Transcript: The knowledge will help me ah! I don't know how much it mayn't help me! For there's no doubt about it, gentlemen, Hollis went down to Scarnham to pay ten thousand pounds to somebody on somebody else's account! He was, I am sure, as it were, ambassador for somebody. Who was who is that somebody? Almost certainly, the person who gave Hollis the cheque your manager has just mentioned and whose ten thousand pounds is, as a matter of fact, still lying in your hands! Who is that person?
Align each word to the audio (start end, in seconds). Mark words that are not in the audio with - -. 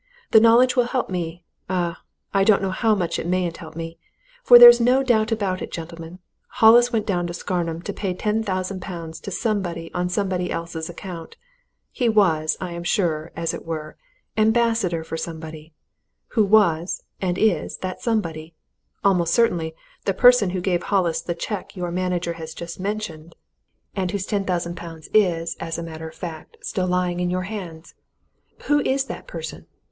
The 0.31 0.39
knowledge 0.39 0.75
will 0.75 0.85
help 0.85 1.11
me 1.11 1.43
ah! 1.69 2.01
I 2.33 2.43
don't 2.43 2.63
know 2.63 2.71
how 2.71 2.95
much 2.95 3.19
it 3.19 3.27
mayn't 3.27 3.57
help 3.57 3.75
me! 3.75 3.99
For 4.43 4.57
there's 4.57 4.81
no 4.81 5.03
doubt 5.03 5.31
about 5.31 5.61
it, 5.61 5.71
gentlemen, 5.71 6.17
Hollis 6.57 6.91
went 6.91 7.05
down 7.05 7.27
to 7.27 7.35
Scarnham 7.35 7.83
to 7.83 7.93
pay 7.93 8.15
ten 8.15 8.41
thousand 8.41 8.81
pounds 8.81 9.19
to 9.19 9.29
somebody 9.29 9.93
on 9.93 10.09
somebody 10.09 10.49
else's 10.51 10.89
account! 10.89 11.37
He 11.91 12.09
was, 12.09 12.57
I 12.59 12.71
am 12.71 12.83
sure, 12.83 13.31
as 13.35 13.53
it 13.53 13.63
were, 13.63 13.95
ambassador 14.37 15.03
for 15.03 15.17
somebody. 15.17 15.71
Who 16.29 16.45
was 16.45 17.03
who 17.21 17.33
is 17.35 17.77
that 17.83 18.01
somebody? 18.01 18.55
Almost 19.03 19.31
certainly, 19.31 19.75
the 20.05 20.15
person 20.15 20.49
who 20.49 20.61
gave 20.61 20.81
Hollis 20.81 21.21
the 21.21 21.35
cheque 21.35 21.75
your 21.77 21.91
manager 21.91 22.33
has 22.33 22.55
just 22.55 22.79
mentioned 22.79 23.35
and 23.95 24.09
whose 24.09 24.25
ten 24.25 24.45
thousand 24.45 24.77
pounds 24.77 25.09
is, 25.13 25.55
as 25.59 25.77
a 25.77 25.83
matter 25.83 26.09
of 26.09 26.15
fact, 26.15 26.57
still 26.61 26.87
lying 26.87 27.19
in 27.19 27.29
your 27.29 27.43
hands! 27.43 27.93
Who 28.63 28.79
is 28.79 29.05
that 29.05 29.27
person? 29.27 29.67